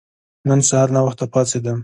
نن 0.47 0.59
سهار 0.69 0.87
ناوخته 0.95 1.25
پاڅیدم. 1.33 1.77